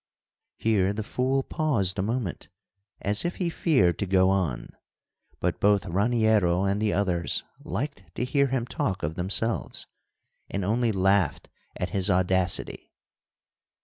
[0.57, 2.49] Here the fool paused a moment,
[3.01, 4.69] as if he feared to go on,
[5.39, 9.85] but both Raniero and the others liked to hear him talk of themselves,
[10.49, 12.91] and only laughed at his audacity.